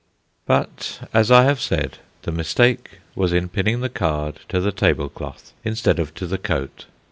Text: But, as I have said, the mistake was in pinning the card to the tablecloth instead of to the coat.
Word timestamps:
But, 0.47 1.07
as 1.13 1.29
I 1.29 1.43
have 1.43 1.61
said, 1.61 1.99
the 2.23 2.31
mistake 2.31 3.01
was 3.13 3.31
in 3.31 3.49
pinning 3.49 3.81
the 3.81 3.87
card 3.89 4.39
to 4.49 4.59
the 4.59 4.71
tablecloth 4.71 5.53
instead 5.63 5.99
of 5.99 6.15
to 6.15 6.25
the 6.25 6.39
coat. 6.39 6.87